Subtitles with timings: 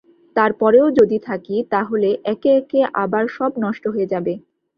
[0.35, 4.33] তার পরেও যদি থাকি তা হলে একে-একে আবার সব নষ্ট হয়ে যাবে।